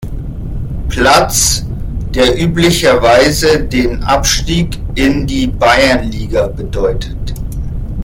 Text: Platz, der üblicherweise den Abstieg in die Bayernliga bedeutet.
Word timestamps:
Platz, 0.89 1.63
der 2.15 2.41
üblicherweise 2.41 3.65
den 3.67 4.01
Abstieg 4.01 4.79
in 4.95 5.27
die 5.27 5.45
Bayernliga 5.45 6.47
bedeutet. 6.47 7.35